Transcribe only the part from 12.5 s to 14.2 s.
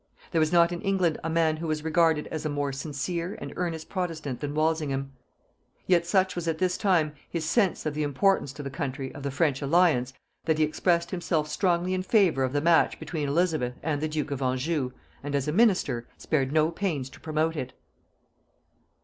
the match between Elizabeth and the